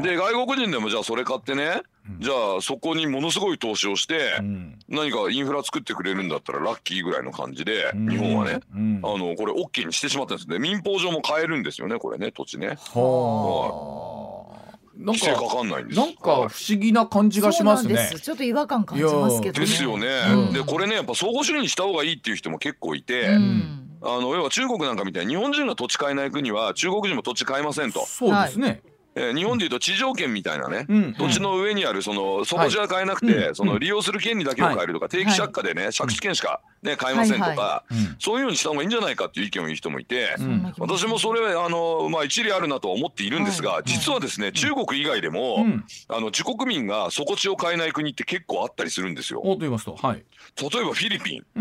[0.03, 10.59] で外国人でもじゃあそれ買ってね、うん、じゃあそこにものすごい投資をして、うん、何かインフラ作ってくれるんだったらラッキーぐらいの感じで、うん、日本はね、あのこれ OK にしてしまったんですね。
[10.59, 12.77] 民法上も買えるんですよねこれね土地ね。
[12.93, 14.40] はあ
[14.97, 15.99] なんかかかんないんです。
[15.99, 18.11] なんか不思議な感じがしますね。
[18.21, 20.07] ちょっと違和感感じますけど、ね、ですよね。
[20.29, 23.29] うん、でこれねやっぱ総合主義にした方がいいっていう人も結構いて。
[23.29, 23.87] うん。
[24.03, 28.03] あの要は中国なんかみたいに日本人が土地買えない国は中国人も土地買えませんと。
[28.07, 28.81] そうですね。
[29.13, 49.41] えー、日本でいうと地上権みたいなね、うん、土地の上にあるそのそこじゃ買えなくて、はい、その利用する権利だけを買えるとか、はい、定期借家でね、借地権しかね、買えませんとか、はいはい、そういうようにした方がいいんじゃないかっていう意見を言う人もいて、うん、私もそれあの、まあ、一理あるなとは思っているんですが、はい、実はですね、うん、中国以外でも、うん、あの自国民が底地を買えない国って結構あったりするんですよ。
[49.41, 51.59] と言いますと、はい、例えばフィリピン、フ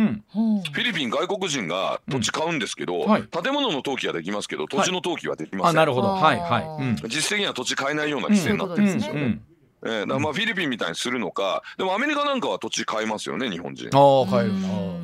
[0.80, 5.76] ィリピン外国人が土地買うんですけど、はい、建物の登記はできますけど土地の登記はできません。
[5.76, 9.14] なるほど、はいはい、実質的には土地買えないような規制になってるんですよ。
[9.14, 9.40] ね。
[9.84, 13.88] えー、だまあフィリピンみたいにするのかでもアメリカなんかは土地買えますよね日本人。
[13.92, 14.54] ああ買える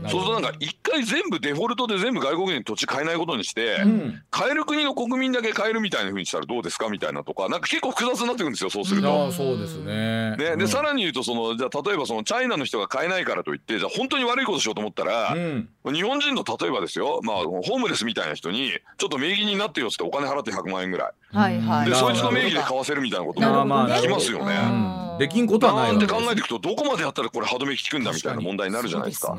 [0.09, 9.27] そうするとなんか一回全部デフォルトで全部外国人に土地買えないことにして、うん、買える国の国民だけ買えるみたいなふうにしたらどうですかみたいなとかなんか結構複雑になってくるんですよそうすると。
[9.27, 10.37] あそうですね。
[10.37, 21.11] ね、でさらに言うとそのじゃあ例えばそのチャイナの人が買えないからといってじゃあ本当に悪いことしようと思ったら、うん、日本人の例えばですよまあホームレスみたいな人にちょっと名義になってよってお金払って100万円ぐらい。
[21.33, 25.07] はいはい、でそいつの名義で買わせるみたいなこともできますよね。
[25.19, 29.37] できんことはないなんて考えていくとどこまでやったらこれ歯止め効くんだみたいな問題になるじゃないですか。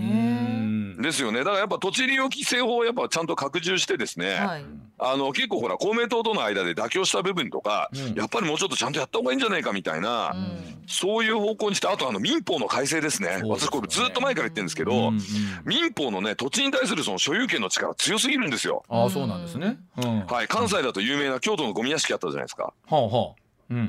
[1.02, 1.40] ですよね。
[1.40, 4.66] だからやっぱ土地利用規制法をやっぱちゃんと拡充してですね、はい、
[5.00, 15.20] あの結構ほら公明党との間で妥協した部分とか、うん、やっぱりもうちょっとちゃんとやった方がいいんじゃないかみたいな、うん、そういう方向にしてあとあの民法の改正ですね、ね、私これずっと前から言ってるんですけど、うんうん、
[15.66, 18.84] 民法のね土地に対するその所有権の力強すぎるんですよ。
[18.90, 19.78] あそうなんですね、
[20.28, 22.64] はい、関西だと有名な京都のゴミ屋敷あったじゃないですか。
[22.64, 23.36] はあはあう、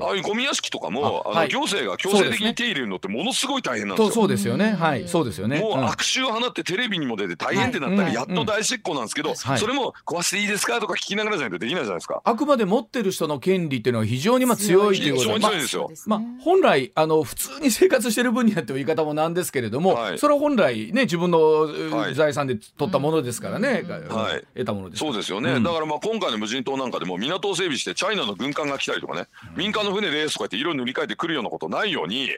[0.01, 4.11] ああいうゴミ屋敷とかもあの行政が強制的に手入れるのってものすごい大変なんですよ。
[4.13, 4.73] そうですよね。
[4.73, 5.59] はい、そうですよね。
[5.59, 12.21] もう悪臭を放ってテレビにも出て大変ってなったらやっと大執行なんですけど、それも壊していいですかとか聞きながらじゃないとできないじゃないですか。
[12.23, 15.59] あくまで持ってる人の権利っていうのは非常にまあ強いということで、強い。
[15.59, 15.91] ですよ。
[16.07, 21.67] まあ本来あの普通に生活してる分にはって言い方もなんですけれども、それは本来ね自分の
[22.13, 24.99] 財産で取ったものですからね、はい、得たものです。
[24.99, 25.53] そうですよね。
[25.61, 29.27] だからまあ今回の無人島なんかでも港を整備してチャイナの軍艦が来たりとかね、
[29.69, 32.31] 民間の船ですとかって色塗り替えてくるようなことないように、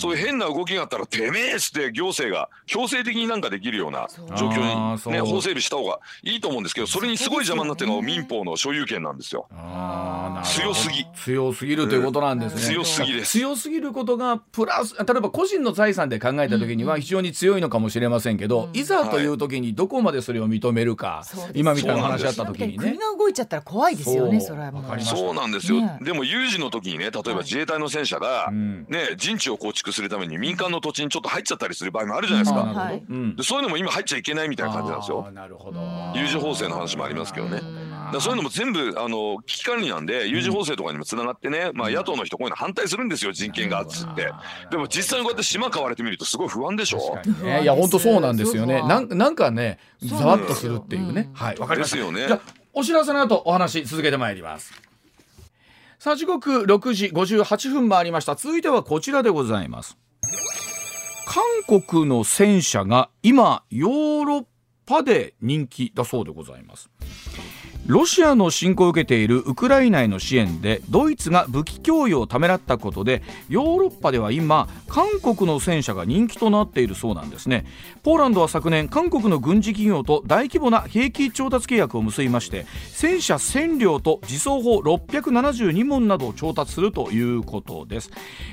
[0.00, 4.60] そういう変な動きがあったらてめえって行政が強制的になんかできるような状況
[5.06, 9.46] に、ね、法整備した方がいいと思うんですけどそれにすごい邪魔になってるのが民法の所有権なんですよ。
[10.44, 11.06] 強すぎ。
[11.14, 12.60] 強すぎるということなんですね。
[12.62, 13.32] 強すぎです。
[13.32, 22.78] 強すぎることがプラス例えば個人の財産で考えた時には非常に強いのかもしれませんけど、いざという時にどこまでそれを認めるか、今みたいな話あった時にね。
[22.78, 24.28] 国が動いちゃったら怖いですよ。
[24.28, 25.00] ねそれはもう。
[25.02, 33.02] そうなんですよ、でも有事の時にね例えば自衛隊の戦車が、ね陣地を構築するために民間の土地にちょっと入っちゃったりする場合もあるじゃないですか、はい、
[33.36, 35.30] でそういうのも今入っちゃいけないみたいな感じなんですよ。
[35.32, 35.80] なるほど。
[36.14, 37.60] 有事法制の話もありますけどね。
[38.12, 44.32] だそういうのも全部あの危機管理なんで有事法制とかにもつながってね、まあ、野党の人こういうの反対するんですよ人権がっつって。
[44.70, 48.82] でも実際にこうやって島買われてみるとすごい不安でしょ、ね、いや本当そうなんですよね。
[48.82, 51.56] なんなんかねざわっとするっていうね、はい。
[51.58, 52.26] わかりますよね。
[52.72, 54.89] お知らせの後お話続けてまいります
[56.00, 58.34] さあ時刻6時58分回りました。
[58.34, 59.98] 続いてはこちらでございます。
[61.26, 61.44] 韓
[61.82, 64.44] 国の戦車が今ヨーロッ
[64.86, 66.88] パで人気だそうでございます。
[67.90, 77.66] ロシアの侵攻を受けているウクライナへの支援でドイツが武器供与をためらったことでヨーロッパでは今韓国の戦車が人気となっているそうなんですね。
[78.04, 88.12] ポーランドは昨年韓国の軍事企業と大規模な兵器調達契約を結びまして戦車1000両と自走砲672門などを調達するということです。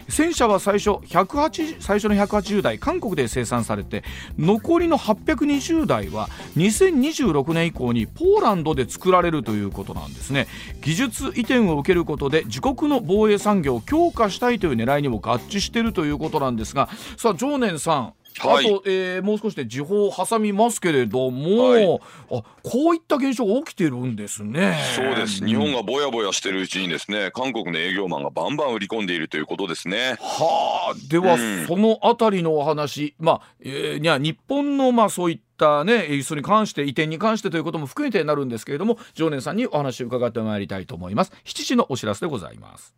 [0.10, 4.04] 戦車は最初180最初の180台韓国で生産されて
[4.40, 10.48] 残りの820台は2026年以降にポーランドで作られれるということなんですね。
[10.82, 24.78] 技術移転を受けることで自国の防衛産業を強化したいという狙いにも合致しているということなんですがさあ常念さんはい、あと、えー、もう少しで時報を挟みますけれども、はい、あこういった現象が起きてるんですね。
[24.96, 25.46] そうです。
[25.46, 30.18] 日本がぼやぼやしてるうちにですね、韓国の営業マンがバンバン売り込んでいるということですね。
[30.20, 41.32] はあ、では、うん、そのあたりのお話、まあ、えー、いや日本のまあそういったね輸出に関して移転に関してということも含めてなるんですけれども常念さんにお話を伺ってまいりたいと思います。
[41.46, 42.94] 7時のお知らせでございます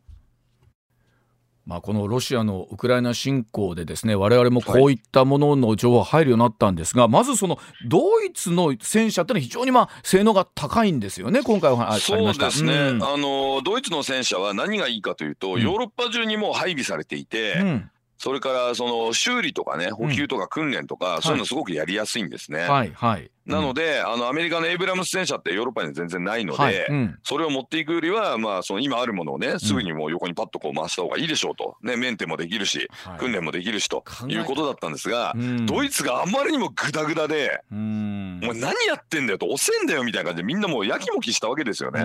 [1.69, 4.95] まあ、このロシアのウクライナ侵攻でですね我々もこうい。
[4.95, 11.93] ったものの情報が入るようになったんですが、はい、まずそのドイツの戦車ってのは非常にまあ性能が高いんですよね今回は。
[11.99, 17.91] そうですね、うん、あのドイツの戦車は何がいいかというと、うん、ヨーロッパ中にも配備されていて、うん。
[18.17, 22.60] それからその修理とかね補給とか訓練とか、そういうのすごくやりやすいんですね。
[22.60, 26.86] はいはいなので、あのアメリカのエイブラムス戦車ってヨーロッパに全然ないので、はい。
[26.89, 35.34] うん、それを持っていくよりは、まあ、その今あるものをね、すぐにもう横にパッとこう回した方がいいでしょうと、ね、メンテもできるし、はい、訓練もできるしということだったんですが、
[35.65, 42.02] ドイツがあんまりにもぐだぐだで、もう何やってんだよと、遅えんだよみたいな感じで、みんなもうやきもきしたわけですよね。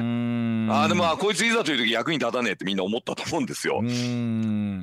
[0.72, 3.80] ああ、でも、こいついざという時役に立たねえってみんな思ったと思うんですよ。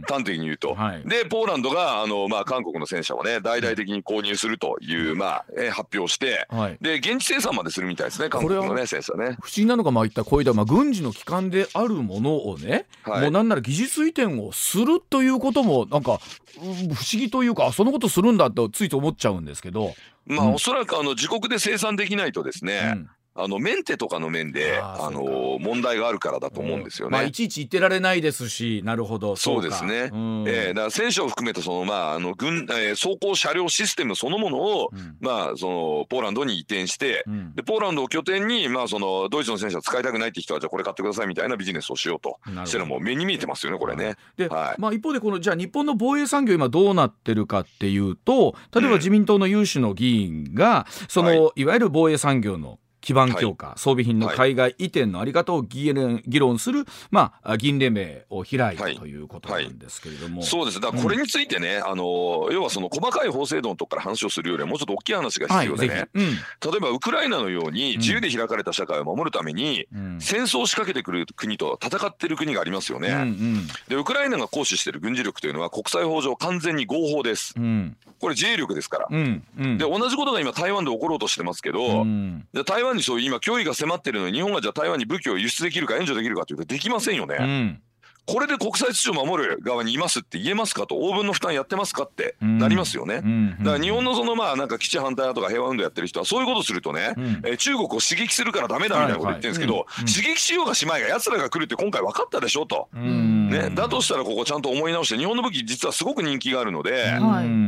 [0.07, 0.75] 端的に言うと。
[0.75, 9.37] はい、で、ポーランドが、あの、まあ、韓国の戦車をね、大々的に購入するという、まあ、え発表して、はい、で、現地生産までするみたいですね、韓国のね、戦車ね。
[9.41, 16.19] 不思議なのが、まあ、いったこういった、まあ、軍事の機関であるものをね、はい、もうなんなら技術移転をするということも、なんか、
[16.57, 19.93] 不思議というか、そのことするんだとついと思っちゃうんですけど。
[20.25, 27.11] まあ、うん、おそらくあの自国で生産できないとですね、うんあのメンテとかの面であの問題があるからだと思うんですよね。
[27.17, 29.37] まあ、いちいち言ってられないですしなるほど。
[29.37, 30.09] そうですね。
[30.11, 44.15] うん、えー、だから戦車を含めたその、まあ、あの軍、えー、装甲車両システムそのものを、うん、まあ、そのポーランドに移転して、うん、でポーランドを拠点に、まあ、そのドイツの戦車使いたくないって人はじゃあこれ買ってくださいみたいなビジネスをしようとしてるのも目に見えてますよねこれね。
[44.35, 60.79] で、はい、まあ、一方でこのじゃあ日本の防衛産業今どうなってるかっていうと例えば自民党の有志の議員が、その、はい、いわゆる防衛産業の基盤強化、はい、装備品の海外移転のあり方を議論する、まあ、議員連盟を開いたということなんですけれども、はい、そうです。
[60.79, 69.87] だこれについてね、うん、あの要はその細かい法制度のとこから話をするよりはもうちょっと大きい話が必要でね、うん、例えばウクライナのように自由で開かれた社会を守るために、
[70.19, 77.55] 戦争を仕掛けてくる国と戦ってる国がありますよね、うんうん、でウクライナが行使している軍事力というのは国際法上完全に合法です、
[78.19, 82.05] これ自衛力ですから、で同じことが今台湾で起ころうとしてますけど、
[82.53, 87.37] で台湾湾にそういう今脅威が迫ってるのに日本がじゃあ台湾に武器を輸出できるか援助できるかというとできませんよね。
[87.39, 87.81] うん
[88.25, 93.21] これで国際秩序を守る側にいますって言えますかと応分の負担やってますかってなりますよね、
[93.59, 107.17] だから日本のそのまあなんか基地反対だとか平和運動やってる人はそういうことするとね、うん、え中国を刺激するからダメだみたいなこと言ってるんですけど、刺激しようがしまいが奴らが来るって今回分かったでしょと、ね、だとしたらここちゃんと思い直して日本の武器実はすごく人気があるので、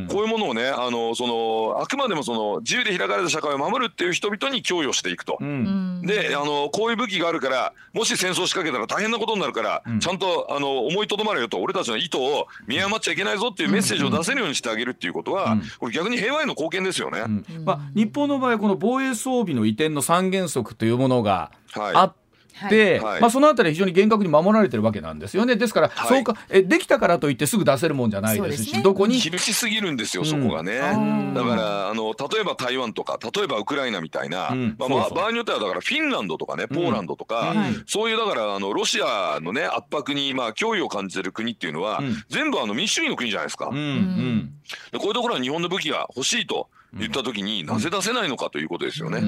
[0.09, 17.23] こういうものをねあのそのあくまでもその自由で開かれた社会を守るっていう人々に供与していくと、であのこういう武器があるからもし戦争仕掛けたら大変なことになるから、ちゃんとあの思いとどまれよと俺たちの意図を見誤っちゃいけないぞっていうメッセージを出せるようにしてあげるっていうことは、これ逆に平和への貢献ですよね。
[17.63, 22.22] まあ、日本の場合この防衛装備の移転の三原則というものがあって、
[22.69, 25.55] で、はい、まあ、そのあたり非常に厳格に守られてるわけなんですよね。
[25.55, 30.79] ですから、はい、そうかえできたからといってすぐ出せるもんじゃないですし、ね、どこに厳しすぎるんですよ、そこがね、
[31.33, 44.53] だからあの例えば台湾とか例えばウクライナみたいな、うん、まあ、まあ、場合によってはだからフィンランドとかねポーランドとか、うん、そういうだからあのロシアのね圧迫にまあ脅威を感じてる国っていうのは、うん、全部あの民主主義の国じゃないですか、うん、
[44.91, 46.69] でこういうところは日本の武器が欲しいと。
[46.95, 49.21] 言った時になぜ出せないのかということですよね。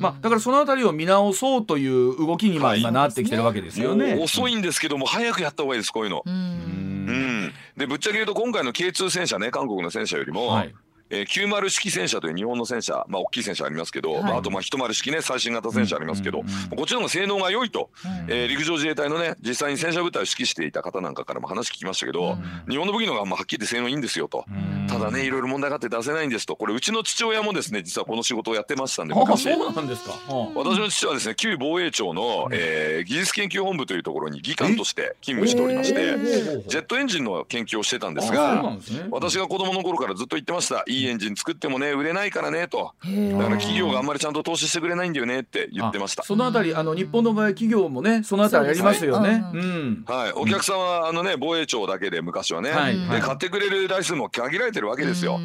[0.00, 4.18] まあ、だからそのあたりを見直そうという動きに今なってきてるわけですよね。
[4.20, 6.22] 遅いんですけども早くやった方がいいですこういうの。
[6.24, 7.52] うん。
[7.76, 10.74] でぶっちゃけ言うと今回の K2 戦車ね韓国の戦車よりも、はい、
[11.10, 26.56] えー、90式戦車という日本の戦車、まあ、大きい戦車ありますけど、はい、まあ、あとまあ10式ね最新型戦車ありますけど、うんうんうん、こっちの方が性能が良いと、うん、えー、陸上自衛隊のね実際に戦車部隊を指揮していた方なんかからも話聞きましたけど、うん、日本の武器の方がまあはっきり言って性能いいんですよと、うん、ただねいろいろ問題があって出せないんですと。
[26.56, 29.44] これうちの父親もですね実はこの仕事をやってましたんで昔。
[29.44, 30.12] そうなんですか、
[30.54, 36.18] 私の父はですね旧防衛庁の、えー、技術研究本部というところに技官として勤務しておりまして、
[36.66, 38.78] ジェットエンジンの研究をしてたんですが、ね、
[39.10, 42.92] 私が子供の頃からずっと言ってましたいいエンジン作ってもねね売れないからねと。
[43.04, 46.22] だから企業があんまりちゃんと投資してくれないんだよねって言ってました。
[46.22, 52.70] そのあたりあの日本の場合企業もねそのあたりやりますよね、うん、はい、お客さんはあのね防衛庁だけで昔はね、
[53.10, 55.38] で買ってくれる台数も限られてるわけですよ。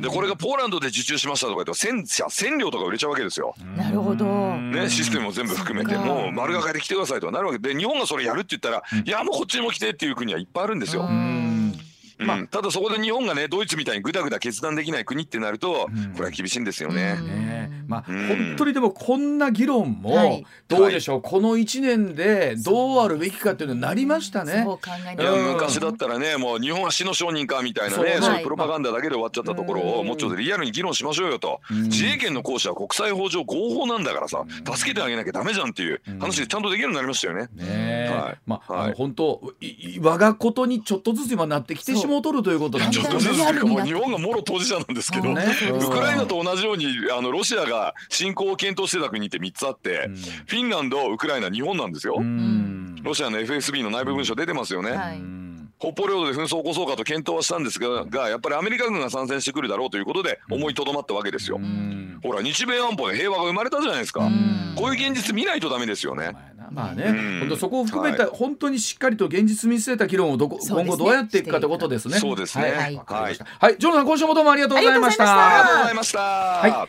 [0.00, 3.54] でこれがポーランドで受注しましたとか言うと戦車1000両とか売れちゃうわけですよ。
[3.76, 4.26] なるほど。
[4.56, 11.08] ねシステムも全部含めてもう丸がかりで来てくださいとなるわけで日本がそれやるって言ったら、いやもうこっちにも来てっていう国はいっぱいあるんですよ。
[12.18, 17.16] まあ、ただそこで日本がねドイツみたいにぐだぐだ決断できない国ってなると、これは厳しいんですよね。
[17.20, 24.66] ねまあ、本当にでもこんな議論もどうでしょう、はい、この1年でどうあるべきかっていうのになりましたね。
[25.18, 31.60] いや昔だったらねもう日本は死の商人かみたいなねそういうプロパガンダだけで終わっちゃったところをもうちょっとリアルに議論しましょうよと。
[31.70, 37.48] 自衛権の行使は国際法上合法なんだからさ助けてあげなきゃダメじゃんっていう話でちゃんとできるようになりましたよね。
[37.54, 39.40] ねはい、まあ、本当
[40.00, 42.54] 我がことにちょっとずつ今なってきてしもうとるとい。
[42.54, 43.14] うことなんですね。
[43.84, 47.73] 日本がもろ当事者なんですけど、ね、ウクライナと同じようにあのロシアが
[48.08, 50.08] 侵攻を検討してた国って3つあって、
[50.46, 52.22] フィンランドウクライナ日本なんですよ。
[53.02, 54.98] ロシアの FSB の内部文書出てますよね。
[55.78, 61.60] 北方領土で紛争を起こそうかと検討はしたんですががやっぱりアメリカ軍が参戦してくるだろうということで思いとどまったわけですよ。
[62.22, 64.30] ほら日米安保で平和が生まれたじゃないですか。
[64.76, 66.32] こういう現実見ないとダメですよね。
[66.70, 67.04] まあね、
[67.40, 72.18] 本当そこを含めた、本当にしっかりと現実見据えた議論をどこ、今後どうやっていくかということですね。
[72.18, 72.64] そうですね。
[72.64, 75.24] はい、はい、はい、ジョナさん今週もどうもありがとうございました。
[75.24, 76.18] ありがとうございました。
[76.18, 76.88] は